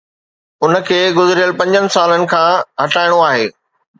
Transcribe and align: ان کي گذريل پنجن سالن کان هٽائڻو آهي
ان 0.67 0.71
کي 0.87 0.97
گذريل 1.17 1.51
پنجن 1.59 1.85
سالن 1.97 2.23
کان 2.31 2.63
هٽائڻو 2.87 3.23
آهي 3.29 3.47